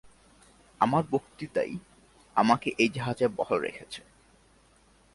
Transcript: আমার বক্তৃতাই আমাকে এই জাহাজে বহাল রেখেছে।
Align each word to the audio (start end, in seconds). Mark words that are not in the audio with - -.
আমার 0.81 1.03
বক্তৃতাই 1.11 1.73
আমাকে 2.35 2.69
এই 2.77 2.89
জাহাজে 2.89 3.27
বহাল 3.27 3.59
রেখেছে। 3.59 4.01